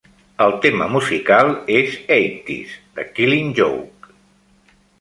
[0.43, 1.51] El tema musical
[1.81, 4.19] és "Eighties" de Killing Joke.